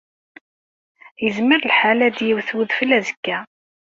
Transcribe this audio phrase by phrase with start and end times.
[1.23, 3.37] Yezmer lḥal ad d-iwet udfel azekka.